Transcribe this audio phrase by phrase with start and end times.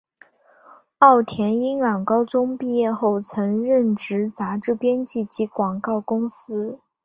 [0.97, 6.81] 奥田英朗高中毕业后曾任职杂志编辑及广告公司。